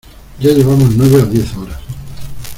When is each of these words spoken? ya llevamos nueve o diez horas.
ya 0.39 0.51
llevamos 0.51 0.95
nueve 0.95 1.17
o 1.21 1.25
diez 1.27 1.55
horas. 1.55 1.79